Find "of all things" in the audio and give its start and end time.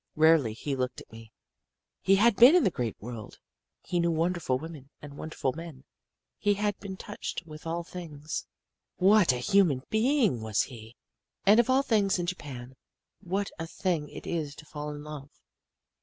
11.59-12.17